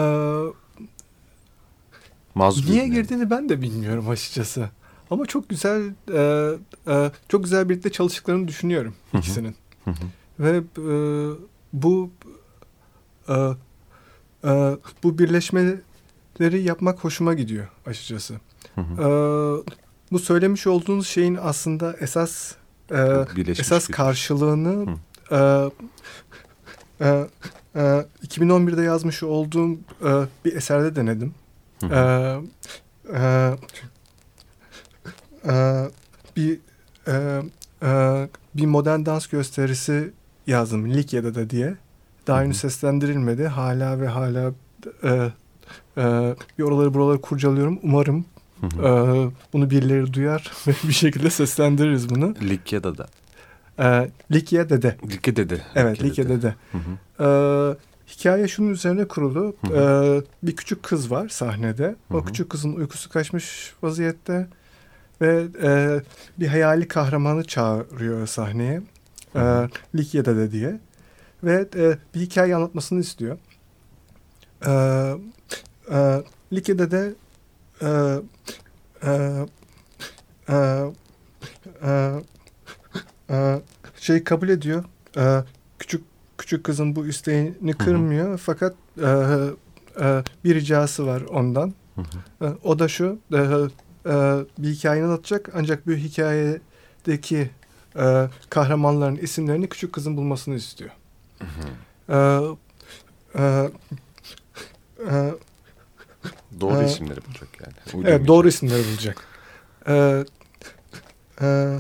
[2.36, 2.94] Mazlum Niye yani.
[2.94, 4.70] girdiğini ben de bilmiyorum açıkçası.
[5.12, 6.52] Ama çok güzel e,
[6.88, 9.22] e, çok güzel birlikte çalıştıklarını düşünüyorum Hı hı.
[9.22, 9.56] ikisinin.
[9.86, 9.96] Hı hı.
[10.40, 10.86] Ve e,
[11.74, 12.12] bu
[13.30, 13.34] e,
[14.44, 15.18] e, bu
[16.40, 18.34] birleşmeleri yapmak hoşuma gidiyor açıkçası.
[18.76, 19.02] Hı hı.
[19.02, 19.08] E,
[20.12, 22.56] bu söylemiş olduğunuz şeyin aslında esas
[22.92, 22.96] e,
[23.36, 24.96] Birleşmiş esas karşılığını
[25.32, 25.38] e,
[27.02, 27.28] e,
[27.76, 30.10] e, 2011'de yazmış olduğum e,
[30.46, 31.34] bir eserde denedim.
[31.82, 31.94] Hı hı.
[31.94, 33.56] Ee, e,
[35.52, 35.90] e,
[36.36, 36.60] bir
[37.08, 37.42] e,
[37.84, 40.12] e, bir modern dans gösterisi
[40.48, 41.78] yazdım Likya'da da diye.
[42.28, 43.48] Daha henüz seslendirilmedi.
[43.48, 44.52] Hala ve hala
[45.04, 45.32] e,
[45.98, 47.80] e, bir oraları buraları kurcalıyorum.
[47.84, 48.26] Umarım
[48.62, 48.88] Hı hı.
[48.88, 52.36] e, bunu birileri duyar ve bir şekilde seslendiririz bunu.
[52.42, 53.08] Likya'da da.
[53.80, 54.98] E, Likya'da de.
[55.10, 55.56] Likya'da da.
[55.76, 56.56] Evet Likya'da de.
[56.72, 56.98] Hı hı.
[57.20, 57.76] Ee,
[58.08, 59.56] hikaye şunun üzerine kurulu.
[59.68, 61.96] Hı Ee, bir küçük kız var sahnede.
[62.14, 62.26] O hı.
[62.26, 64.48] küçük kızın uykusu kaçmış vaziyette.
[65.22, 66.02] Ve e,
[66.40, 68.82] bir hayali kahramanı çağırıyor sahneye.
[69.34, 69.70] Hı hı.
[69.96, 70.80] Ee, Likya'da da diye.
[71.44, 73.38] Ve e, bir hikaye anlatmasını istiyor.
[74.68, 75.14] Ee,
[75.92, 77.10] e, Likya'da da
[77.82, 77.90] e,
[79.04, 79.46] e,
[80.50, 80.56] e,
[81.84, 82.22] e,
[83.30, 83.62] e,
[84.00, 84.84] şey kabul ediyor.
[85.18, 85.44] E,
[85.80, 86.04] küçük
[86.38, 89.10] küçük kızın bu isteğini kırmıyor fakat e,
[90.00, 91.74] e, bir ricası var ondan.
[91.96, 92.46] Hı hı.
[92.46, 93.44] E, o da şu e, e,
[94.58, 97.50] bir hikaye anlatacak ancak bu hikayedeki
[97.96, 100.92] e, kahramanların isimlerini küçük kızın bulmasını istiyor.
[102.10, 102.40] E,
[103.36, 103.70] e,
[105.10, 105.34] e,
[106.62, 107.74] Doğru Ee, isimleri bulacak yani.
[107.86, 108.28] Evet Uydurmayacak.
[108.28, 109.18] doğru isimleri bulacak.
[109.88, 110.26] Ee,
[111.42, 111.78] e,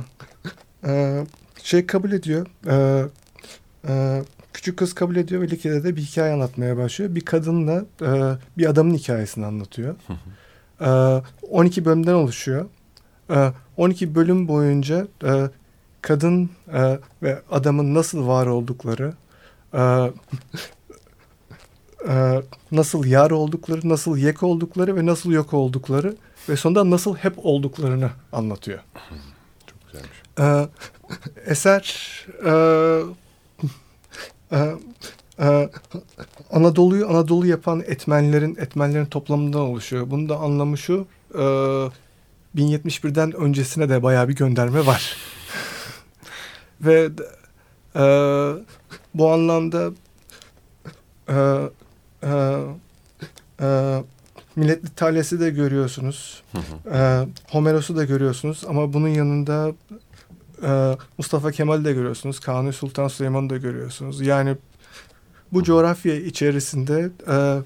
[0.87, 1.23] e,
[1.63, 2.47] şey kabul ediyor.
[2.67, 3.05] Ee,
[3.87, 7.15] e, küçük kız kabul ediyor ve Likya'da de bir hikaye anlatmaya başlıyor.
[7.15, 8.07] Bir kadınla e,
[8.57, 9.95] bir adamın hikayesini anlatıyor.
[10.81, 12.65] Ee, 12 bölümden oluşuyor.
[13.29, 15.49] Ee, 12 bölüm boyunca e,
[16.01, 19.13] kadın e, ve adamın nasıl var oldukları,
[19.73, 20.11] e,
[22.07, 22.41] e,
[22.71, 26.15] nasıl yar oldukları, nasıl yek oldukları ve nasıl yok oldukları
[26.49, 28.79] ve sonunda nasıl hep olduklarını anlatıyor.
[29.67, 30.21] Çok güzelmiş.
[30.39, 30.67] Ee,
[31.45, 32.51] eser e,
[34.51, 34.75] e,
[35.39, 35.69] e,
[36.51, 40.11] Anadolu'yu Anadolu yapan etmenlerin etmenlerin toplamından oluşuyor.
[40.11, 41.43] Bunun da anlamı şu e,
[42.55, 45.17] 1071'den öncesine de bayağı bir gönderme var.
[46.81, 47.09] Ve
[47.95, 48.03] e,
[49.13, 49.91] bu anlamda
[51.29, 51.35] e,
[52.25, 52.31] e,
[53.61, 54.03] e,
[54.55, 56.43] Milletli de görüyorsunuz.
[56.51, 56.95] Hı hı.
[56.95, 59.73] Ee, Homeros'u da görüyorsunuz ama bunun yanında
[60.63, 62.39] e, Mustafa Kemal'i de görüyorsunuz.
[62.39, 64.21] Kanuni Sultan Süleyman'ı da görüyorsunuz.
[64.21, 64.57] Yani
[65.53, 67.57] bu coğrafya içerisinde e,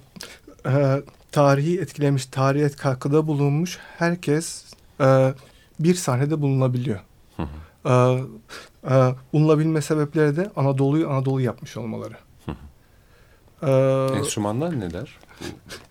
[0.69, 4.65] e, tarihi etkilemiş, tarihe katkıda bulunmuş herkes
[5.01, 5.33] e,
[5.79, 6.99] bir sahnede bulunabiliyor.
[7.37, 7.47] Hı
[7.85, 7.91] E,
[8.89, 12.15] e, bulunabilme sebepleri de Anadolu'yu Anadolu yapmış olmaları.
[13.63, 13.71] E,
[14.17, 15.17] Enstrümanlar neler?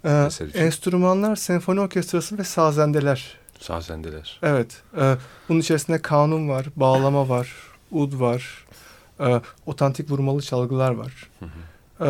[0.04, 3.36] e, enstrümanlar, senfoni orkestrası ve sazendeler.
[3.60, 4.40] Sazendeler.
[4.42, 4.82] Evet.
[5.00, 5.16] E,
[5.48, 7.52] bunun içerisinde kanun var, bağlama var,
[7.90, 8.66] ud var,
[9.20, 11.30] e, otantik vurmalı çalgılar var.
[12.00, 12.08] E,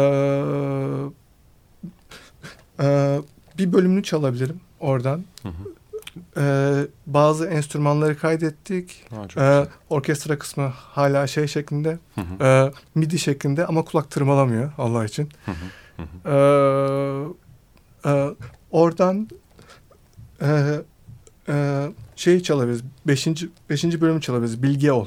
[2.81, 3.18] e,
[3.59, 5.25] bir bölümünü çalabilirim oradan.
[5.42, 5.53] Hı hı.
[6.37, 6.74] E,
[7.07, 9.04] bazı enstrümanları kaydettik.
[9.11, 12.44] Ha, E, orkestra kısmı hala şey şeklinde, Hı hı.
[12.44, 15.28] e, midi şeklinde ama kulak tırmalamıyor Allah için.
[15.46, 15.54] Hı hı.
[15.96, 17.35] Hı hı.
[18.04, 18.35] E, e,
[18.70, 19.28] oradan
[20.42, 20.74] e,
[21.48, 22.83] e, şeyi çalabiliriz.
[23.07, 24.62] Beşinci, beşinci bölümü çalabiliriz.
[24.62, 25.07] Bilge ol.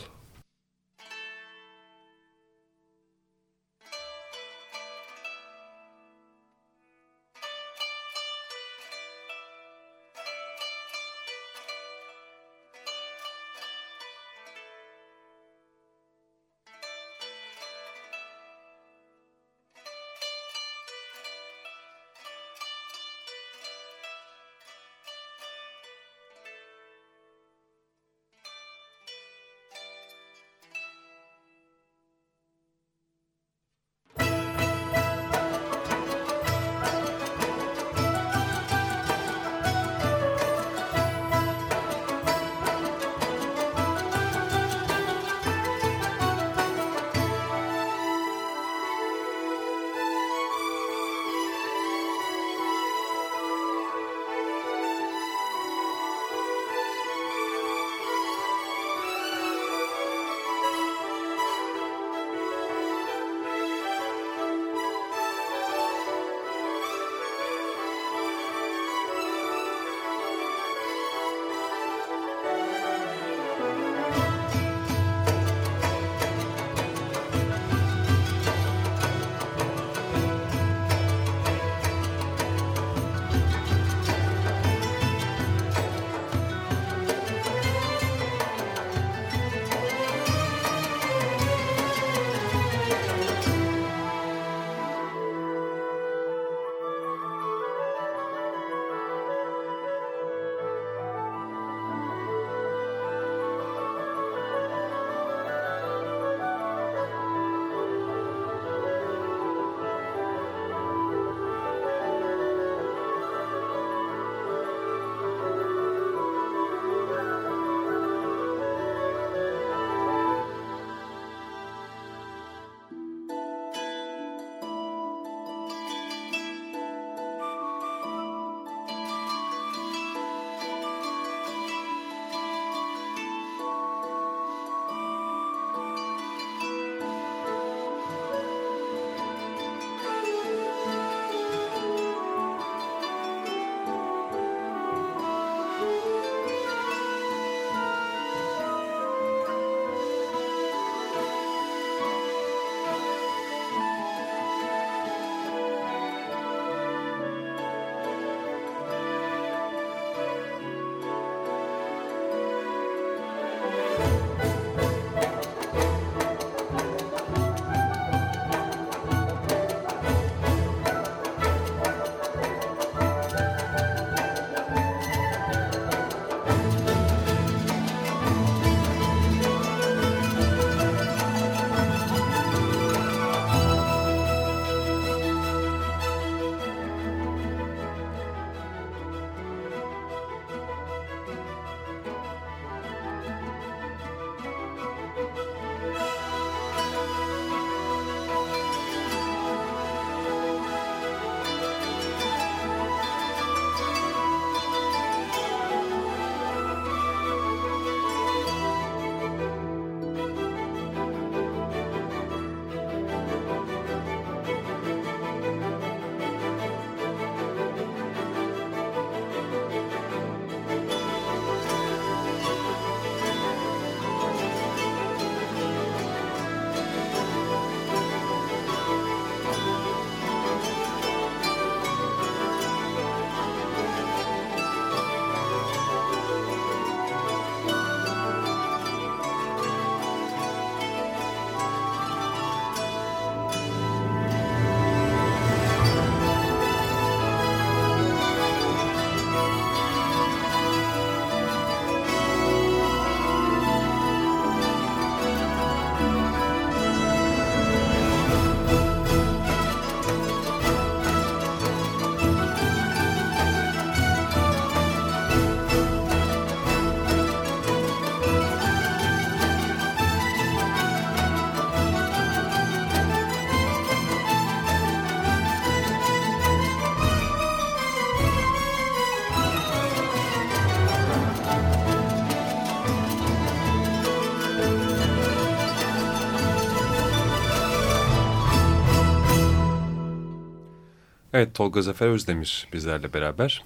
[291.42, 293.64] Evet Tolga Zafer Özdemir bizlerle beraber.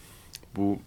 [0.55, 0.79] Bu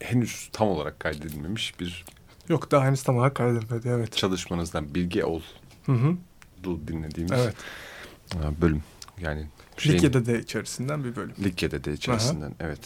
[0.00, 2.04] henüz tam olarak kaydedilmemiş bir
[2.48, 4.16] Yok daha henüz tam olarak kaydedilmedi evet.
[4.16, 5.40] çalışmanızdan Bilge Ol
[5.86, 6.16] Hı hı.
[6.64, 7.54] dinlediğimiz Evet.
[8.34, 8.82] e, bölüm.
[9.20, 11.34] Yani şeyin- Likya'da de içerisinden bir bölüm.
[11.44, 12.54] Likya'da de içerisinden.
[12.60, 12.80] Evet.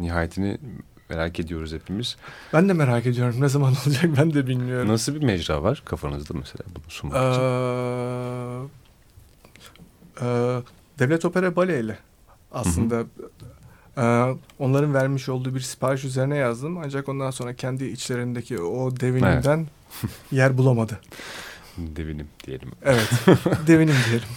[0.00, 0.58] Nihayetini
[1.08, 2.16] merak ediyoruz hepimiz.
[2.52, 4.88] Ben de merak ediyorum ne zaman olacak ben de bilmiyorum.
[4.88, 7.42] Nasıl bir mecra var kafanızda mesela bunu sunmak için?
[7.42, 8.60] Ee,
[10.20, 10.26] e,
[10.98, 11.98] Devlet Opera Bale ile
[12.56, 13.04] aslında
[13.96, 16.78] e, onların vermiş olduğu bir sipariş üzerine yazdım.
[16.78, 19.66] Ancak ondan sonra kendi içlerindeki o devinimden
[20.30, 21.00] yer bulamadı.
[21.76, 22.70] Devinim diyelim.
[22.82, 23.10] Evet,
[23.66, 24.28] devinim diyelim.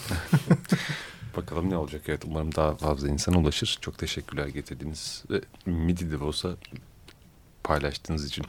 [1.38, 2.02] Bakalım ne olacak.
[2.08, 3.78] Evet umarım daha fazla insana ulaşır.
[3.82, 6.50] Çok teşekkürler getirdiğiniz ve MIDI de olsa
[7.64, 8.46] paylaştığınız için.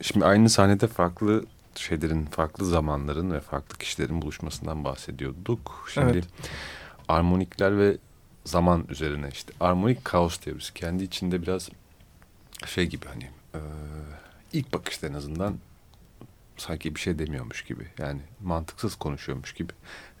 [0.00, 5.88] Şimdi aynı sahnede farklı şeylerin, farklı zamanların ve farklı kişilerin buluşmasından bahsediyorduk.
[5.94, 6.24] Şimdi Evet.
[7.08, 7.96] armonikler ve
[8.44, 11.68] zaman üzerine işte armonik kaos teorisi kendi içinde biraz
[12.66, 13.60] şey gibi hani e,
[14.52, 15.54] ilk bakışta en azından
[16.56, 19.72] sanki bir şey demiyormuş gibi yani mantıksız konuşuyormuş gibi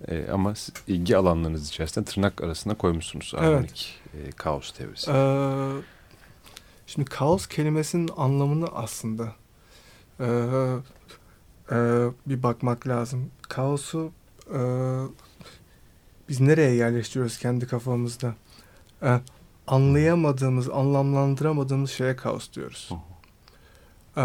[0.08, 0.54] E, ama
[0.86, 3.44] ilgi alanlarınız içerisinde tırnak arasına koymuşsunuz Evet.
[3.44, 5.10] armonik e, kaos teorisi.
[5.10, 5.70] Ee,
[6.86, 9.32] şimdi kaos kelimesinin anlamını aslında
[10.20, 10.24] ee,
[11.70, 11.76] e,
[12.26, 13.30] bir bakmak lazım.
[13.42, 14.12] Kaosu
[14.54, 14.60] e,
[16.28, 18.34] biz nereye yerleştiriyoruz kendi kafamızda?
[19.02, 19.20] E,
[19.66, 22.90] anlayamadığımız, anlamlandıramadığımız şeye kaos diyoruz.
[24.16, 24.22] E,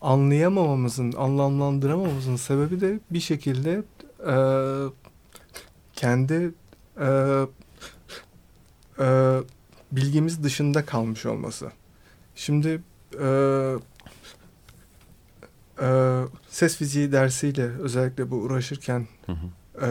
[0.00, 3.82] anlayamamamızın, anlamlandıramamamızın sebebi de bir şekilde
[4.26, 4.34] e,
[5.92, 6.54] kendi
[7.00, 7.08] e,
[8.98, 9.38] e,
[9.92, 11.72] bilgimiz dışında kalmış olması.
[12.34, 12.82] Şimdi
[13.20, 13.28] e,
[15.80, 19.46] e, ses fiziği dersiyle özellikle bu uğraşırken Hı hı.
[19.86, 19.88] e,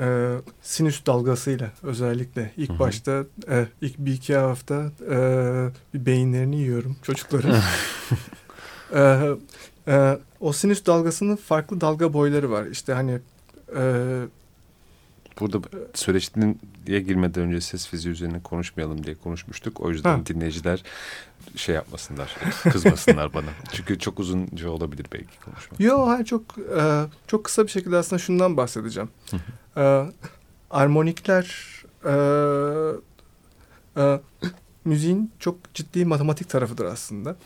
[0.00, 2.78] e, sinüs dalgasıyla özellikle ilk Hı hı.
[2.78, 5.16] başta e, ilk bir iki hafta e,
[5.94, 7.56] bir beyinlerini yiyorum çocukların.
[8.94, 9.28] e,
[9.88, 12.66] e, o sinüs dalgasının farklı dalga boyları var.
[12.66, 13.18] İşte hani
[13.76, 13.82] e,
[15.40, 15.60] Burada
[15.94, 19.80] süreçtin diye girmeden önce ses fiziği üzerine konuşmayalım diye konuşmuştuk.
[19.80, 20.26] O yüzden Ha.
[20.26, 20.82] dinleyiciler
[21.56, 22.36] şey yapmasınlar,
[22.72, 23.46] kızmasınlar bana.
[23.72, 25.76] Çünkü çok uzunca olabilir belki konuşma.
[25.78, 29.10] Yo hayır çok e, çok kısa bir şekilde aslında şundan bahsedeceğim.
[29.76, 30.04] e,
[30.70, 31.68] armonikler
[32.04, 32.12] e,
[33.96, 34.20] e,
[34.84, 37.36] müziğin çok ciddi matematik tarafıdır aslında.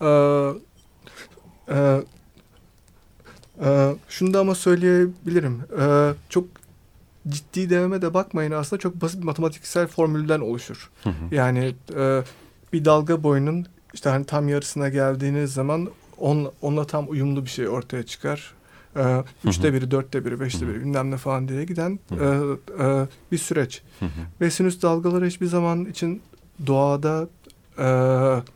[0.00, 0.08] E,
[1.74, 2.02] e,
[3.64, 5.62] e, şunu da ama söyleyebilirim.
[5.80, 6.44] E, çok
[7.28, 10.90] ciddi dememe de bakmayın aslında çok basit bir matematiksel formülden oluşur.
[11.02, 11.34] Hı hı.
[11.34, 12.22] Yani e,
[12.76, 17.68] bir dalga boyunun işte hani tam yarısına geldiğiniz zaman on, onunla tam uyumlu bir şey
[17.68, 18.54] ortaya çıkar.
[18.96, 22.24] E, üçte biri, dörtte biri, beşte biri bilmem ne falan diye giden e,
[22.84, 23.82] e, bir süreç.
[24.40, 26.22] Ve sinüs dalgaları hiçbir zaman için
[26.66, 27.28] doğada
[27.78, 27.88] e,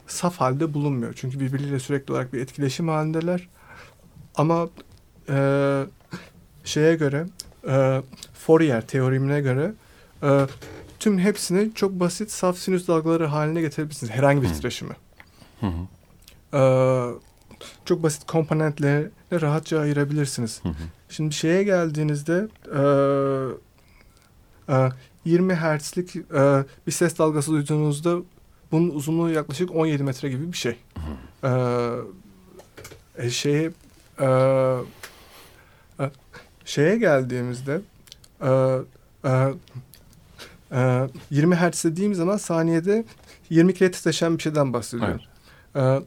[0.06, 1.12] saf halde bulunmuyor.
[1.16, 3.48] Çünkü birbirleriyle sürekli olarak bir etkileşim halindeler.
[4.34, 4.68] Ama
[5.28, 5.84] e,
[6.64, 7.26] şeye göre
[7.68, 8.02] e,
[8.34, 9.72] Fourier teoremine göre
[10.22, 10.46] e,
[11.00, 14.12] tüm hepsini çok basit saf sinüs dalgaları haline getirebilirsiniz.
[14.12, 14.96] Herhangi bir titreşimi.
[15.60, 15.86] Hı hı.
[16.56, 16.62] E,
[17.84, 20.60] çok basit komponentlerle rahatça ayırabilirsiniz.
[20.62, 20.74] Hı hı.
[21.08, 22.48] Şimdi şeye geldiğinizde
[24.68, 24.88] e, e,
[25.24, 28.16] 20 Hz'lik e, bir ses dalgası duyduğunuzda
[28.72, 30.76] bunun uzunluğu yaklaşık 17 metre gibi bir şey.
[31.44, 31.50] E,
[33.18, 33.70] e, şeye
[34.20, 34.26] e,
[36.00, 36.10] e,
[36.64, 37.80] şeye geldiğimizde
[38.42, 38.48] e,
[39.24, 39.54] e,
[40.72, 43.04] e, 20 Hz dediğim zaman saniyede
[43.50, 45.20] 20 kere titreşen bir şeyden bahsediyorum.
[45.76, 46.00] E,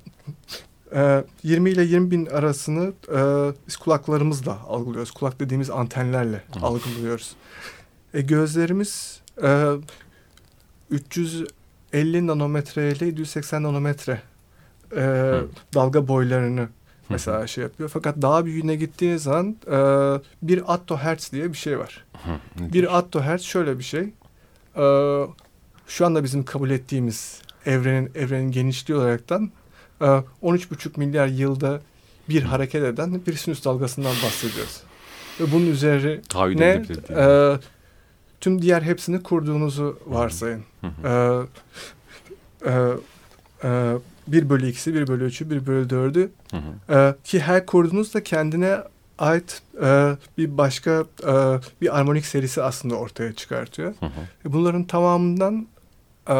[0.96, 5.12] e, 20 ile 20 bin arasını e, biz kulaklarımızla algılıyoruz.
[5.12, 6.66] Kulak dediğimiz antenlerle Hı.
[6.66, 7.36] algılıyoruz.
[8.14, 9.74] E, gözlerimiz e,
[10.90, 14.22] 350 nanometre ile 780 nanometre
[14.96, 15.34] e,
[15.74, 16.68] dalga boylarını
[17.10, 17.90] mesela şey yapıyor.
[17.90, 19.78] Fakat daha büyüğüne gittiğiniz zaman e,
[20.42, 22.06] bir attohertz diye bir şey var.
[22.14, 22.30] Hı.
[22.74, 24.14] Bir attohertz şöyle bir şey.
[24.78, 24.84] E,
[25.88, 29.52] şu anda bizim kabul ettiğimiz evrenin evrenin genişliği olaraktan
[30.02, 31.82] e, 13,5 milyar yılda
[32.30, 34.82] bir hareket eden bir sinüs dalgasından bahsediyoruz.
[35.40, 35.66] Ve bunun
[36.30, 37.60] Tahayyül ne e,
[38.42, 40.64] tüm diğer hepsini kurduğunuzu varsayın.
[41.04, 41.10] E,
[42.66, 42.94] e,
[43.64, 43.94] e,
[44.28, 46.96] 1 bölü 2'si, 1 bölü 3'ü, 1 bölü 4'ü Hı hı.
[46.96, 48.78] ee, ki her kurduğunuz da kendine
[49.20, 50.92] ait e, bir başka
[51.24, 51.34] e,
[51.82, 53.94] bir armonik serisi aslında ortaya çıkartıyor.
[54.00, 54.10] Hı hı.
[54.46, 55.68] Ve Bunların tamamından
[56.28, 56.34] e,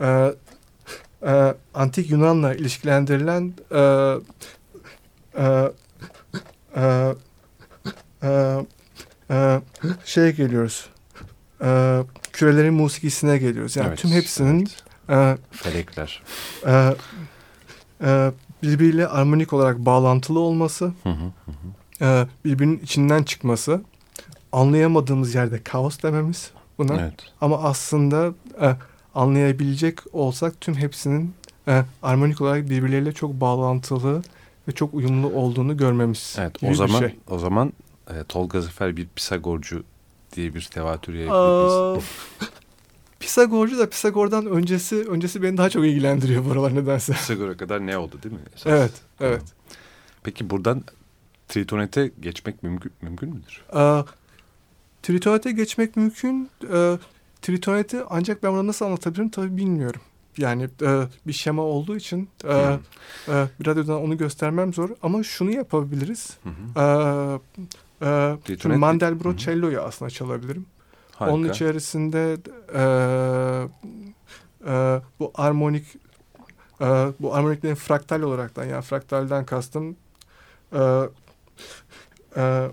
[0.00, 0.34] e,
[1.26, 3.80] e, antik Yunan'la ilişkilendirilen e,
[5.38, 5.72] e,
[6.76, 7.14] e,
[8.22, 8.60] e,
[9.30, 9.60] e,
[10.04, 10.88] şeye geliyoruz.
[11.64, 12.00] e,
[12.32, 13.76] kürelerin musikisine geliyoruz.
[13.76, 14.68] Yani Evet, tüm hepsinin
[15.10, 16.22] e, Felekler.
[16.66, 16.94] e,
[18.04, 18.30] e,
[18.62, 22.04] birbiriyle armonik olarak bağlantılı olması, Hı hı.
[22.04, 23.82] e, birbirinin içinden çıkması,
[24.52, 27.00] anlayamadığımız yerde kaos dememiz buna.
[27.00, 27.14] Evet.
[27.40, 28.76] Ama aslında e,
[29.14, 31.34] anlayabilecek olsak tüm hepsinin
[31.68, 34.22] e, armonik olarak birbirleriyle çok bağlantılı
[34.68, 36.36] ve çok uyumlu olduğunu görmemiz.
[36.38, 37.16] Evet o zaman şey.
[37.28, 37.72] o zaman
[38.08, 39.82] e, Tolga Zafer bir Pisagorcu
[40.32, 42.04] diye bir tevatür yayabiliriz.
[43.20, 47.12] Pisagorcu da Pisagor'dan öncesi öncesi beni daha çok ilgilendiriyor bu aralar nedense.
[47.12, 48.40] Pisagor'a kadar ne oldu değil mi?
[48.56, 48.66] esas?
[48.66, 49.42] evet, evet.
[50.22, 50.84] Peki buradan
[51.48, 53.62] Tritonet'e geçmek mümkün, mümkün müdür?
[53.72, 54.02] Aa,
[55.02, 56.50] Tritonet'e geçmek mümkün.
[56.72, 56.98] Ee,
[57.42, 60.00] Tritonet'i ancak ben bunu nasıl anlatabilirim tabii bilmiyorum.
[60.38, 62.78] Yani e, bir şema olduğu için e, Hı.
[63.28, 63.32] e,
[63.66, 64.90] radyodan onu göstermem zor.
[65.02, 66.30] Ama şunu yapabiliriz.
[66.42, 67.40] Hı hı.
[68.02, 68.06] Ee,
[68.52, 70.66] e, şimdi Mandelbrot cello'yu aslında çalabilirim.
[71.12, 71.34] Harika.
[71.34, 72.36] Onun içerisinde
[72.74, 72.82] e,
[74.66, 75.86] e, bu armonik
[76.80, 76.86] e,
[77.20, 79.96] bu armoniklerin fraktal olaraktan yani fraktalden kastım
[80.72, 81.02] e,
[82.36, 82.70] e,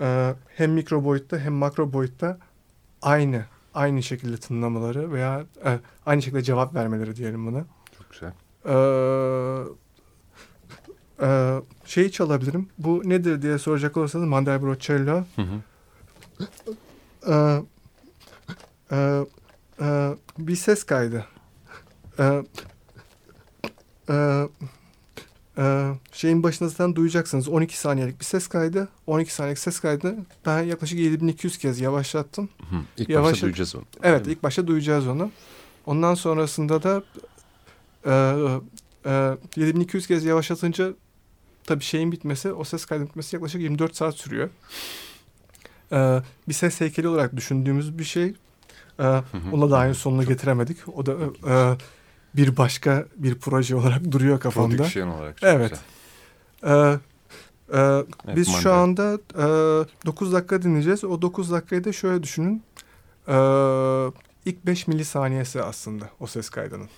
[0.00, 2.38] e, hem mikro boyutta hem makro boyutta
[3.02, 3.44] aynı
[3.74, 7.64] aynı şekilde tınlamaları veya e, aynı şekilde cevap vermeleri diyelim buna.
[7.98, 8.32] Çok güzel.
[8.66, 8.74] Ee,
[11.22, 12.68] e, şeyi çalabilirim.
[12.78, 15.24] Bu nedir diye soracak olursanız Mandelbrot cello.
[15.36, 15.62] Hı hı.
[17.28, 17.62] Ee,
[18.92, 19.20] e,
[19.80, 21.26] e, bir ses kaydı.
[22.18, 22.42] Ee,
[24.08, 24.48] e,
[25.58, 27.48] e, şeyin başında zaten duyacaksınız.
[27.48, 28.88] 12 saniyelik bir ses kaydı.
[29.06, 30.14] 12 saniyelik ses kaydı.
[30.46, 32.48] Ben yaklaşık 7200 kez yavaşlattım.
[32.70, 32.76] Hı.
[32.96, 33.84] İlk Yavaş- başta duyacağız onu.
[34.02, 35.30] Evet ilk başta duyacağız onu.
[35.86, 37.02] Ondan sonrasında da
[38.06, 38.12] e,
[39.06, 40.94] e, 7200 kez yavaşlatınca
[41.64, 44.50] tabii şeyin bitmesi, o ses kaydının bitmesi yaklaşık 24 saat sürüyor.
[45.92, 48.34] E, bir ses heykeli olarak düşündüğümüz bir şey.
[48.98, 49.22] E, Hı hı.
[49.52, 50.76] ona da aynı sonunu getiremedik.
[50.98, 51.12] O da
[51.48, 51.76] e,
[52.36, 54.76] bir başka bir proje olarak duruyor kafamda.
[54.76, 55.70] Prodüksiyon olarak çok Evet.
[55.70, 56.92] güzel.
[56.92, 56.98] E,
[57.72, 59.46] e, Evet, biz şu anda e,
[60.06, 61.04] 9 dakika dinleyeceğiz.
[61.04, 62.62] O 9 dakikayı da şöyle düşünün.
[63.28, 63.34] E,
[64.44, 66.88] ilk 5 milisaniyesi aslında o ses kaydının.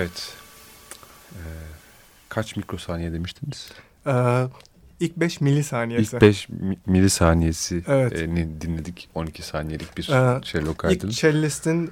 [0.00, 0.32] Evet.
[1.32, 1.38] Ee,
[2.28, 3.72] kaç mikrosaniye demiştiniz?
[4.06, 4.46] Ee,
[5.00, 6.16] ilk 5 milisaniyesi.
[6.16, 6.48] İlk 5
[6.86, 8.12] milisaniyesi Evet.
[8.12, 8.28] e,
[8.60, 9.08] dinledik.
[9.14, 11.10] 12 saniyelik bir Ee, cello İlk kaydını.
[11.10, 11.90] cellistin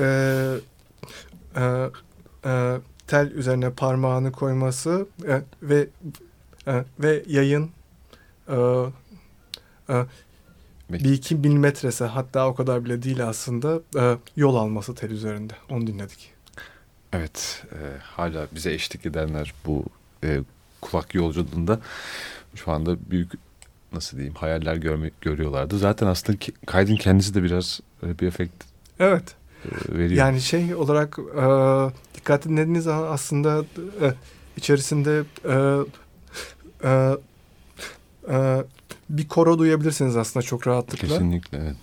[0.00, 0.54] e,
[1.56, 1.90] e,
[2.44, 2.76] e,
[3.06, 5.88] tel üzerine parmağını koyması e, ve
[6.66, 7.70] e, ve yayın
[8.48, 8.54] e,
[9.88, 10.04] e,
[10.90, 15.52] bir iki milimetrese hatta o kadar bile değil aslında e, yol alması tel üzerinde.
[15.70, 16.32] Onu dinledik.
[17.12, 17.62] Evet.
[17.72, 19.84] e, hala bize eşlik edenler bu
[20.24, 20.40] e,
[20.80, 21.80] kulak yolculuğunda
[22.54, 23.32] şu anda büyük
[23.92, 25.78] nasıl diyeyim hayaller görme, görüyorlardı.
[25.78, 28.64] Zaten aslında kaydın kendisi de biraz e, bir efekt
[28.98, 29.34] Evet.
[29.64, 30.10] e, veriyor.
[30.10, 31.44] Yani şey olarak e,
[32.14, 32.44] dikkat
[32.80, 33.64] zaman aslında
[34.00, 34.14] e,
[34.56, 35.54] içerisinde e,
[36.84, 37.16] e,
[38.28, 38.64] e,
[39.10, 41.08] bir koro duyabilirsiniz aslında çok rahatlıkla.
[41.08, 41.76] Kesinlikle evet.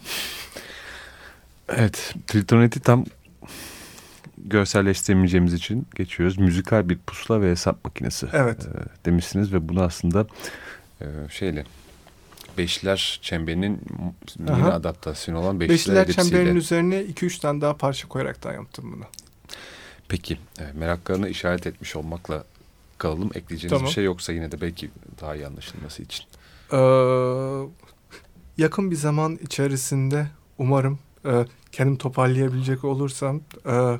[1.69, 3.05] Evet, Tritonet'i tam
[4.37, 6.37] görselleştiremeyeceğimiz için geçiyoruz.
[6.37, 8.65] Müzikal bir pusula ve hesap makinesi Evet.
[8.65, 10.27] e, demişsiniz ve bunu aslında
[11.01, 11.63] e, şeyle
[12.57, 13.81] Beşler çemberinin
[14.39, 14.71] yeni Aha.
[14.71, 16.29] adaptasyonu olan Beşler, Beşliler Ellipsiyle.
[16.29, 19.03] çemberinin üzerine 2-3 tane daha parça koyaraktan yaptım bunu.
[20.07, 22.43] Peki, e, meraklarını işaret etmiş olmakla
[22.97, 23.29] kalalım.
[23.35, 23.85] Ekleyeceğiniz Tamam.
[23.87, 24.89] bir şey yoksa yine de belki
[25.21, 26.25] daha iyi anlaşılması için.
[26.73, 26.77] Ee,
[28.57, 30.27] yakın bir zaman içerisinde
[30.57, 33.99] umarım e, kendim toparlayabilecek olursam e,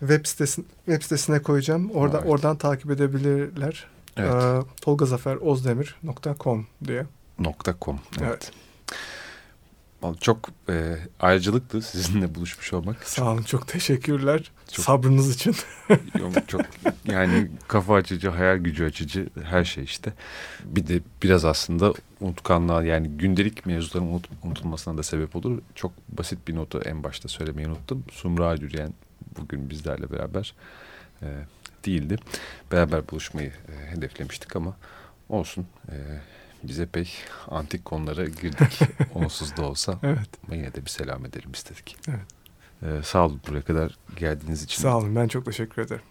[0.00, 1.90] web sitesine web sitesine koyacağım.
[1.90, 2.30] Orada Evet.
[2.30, 3.86] oradan takip edebilirler.
[4.16, 4.32] Evet.
[4.44, 7.06] Ee, tolgazaferozdemir.com diye.
[7.80, 8.00] .com.
[8.20, 8.28] Evet.
[8.28, 8.52] Evet.
[10.20, 13.04] Çok e, ayrıcalıklı sizinle buluşmuş olmak.
[13.04, 15.56] Sağ olun çok teşekkürler Çok- sabrınız için.
[16.46, 16.60] Çok
[17.04, 20.12] yani kafa açıcı, hayal gücü açıcı her şey işte.
[20.64, 25.58] Bir de biraz aslında unutkanlığa yani gündelik mevzuların unut, unutulmasına da sebep olur.
[25.74, 28.04] Çok basit bir notu en başta söylemeyi unuttum.
[28.12, 28.94] Sumra Yürüyen
[29.38, 30.54] bugün bizlerle beraber
[31.22, 31.26] e,
[31.86, 32.16] değildi.
[32.72, 34.76] Beraber buluşmayı e, hedeflemiştik ama
[35.28, 35.66] olsun.
[35.88, 35.94] E,
[36.62, 37.10] biz epey
[37.48, 38.80] antik konulara girdik.
[39.14, 39.98] Onsuz da olsa.
[40.02, 40.28] evet.
[40.46, 41.96] Ama yine de bir selam edelim istedik.
[42.08, 42.26] Evet.
[42.82, 44.82] E, sağ olun buraya kadar geldiğiniz için.
[44.82, 46.02] Sağ olun ben çok teşekkür ederim.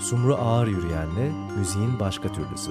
[0.00, 2.70] Sumru Ağır Yürüyen'le müziğin başka türlüsü.